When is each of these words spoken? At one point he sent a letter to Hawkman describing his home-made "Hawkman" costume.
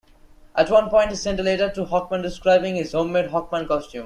At 0.55 0.71
one 0.71 0.89
point 0.89 1.11
he 1.11 1.15
sent 1.15 1.39
a 1.39 1.43
letter 1.43 1.69
to 1.69 1.85
Hawkman 1.85 2.23
describing 2.23 2.75
his 2.75 2.93
home-made 2.93 3.27
"Hawkman" 3.29 3.67
costume. 3.67 3.99